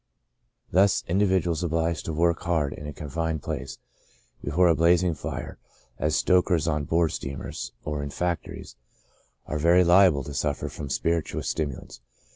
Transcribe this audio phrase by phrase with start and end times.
[0.71, 3.77] Thus, individuals obliged to work hard in a confined place,
[4.43, 5.59] before a blazing fire,
[5.99, 8.75] as stokers on board steamboats or in factories,
[9.45, 12.01] are very liable to suffer from spirituous stimulants.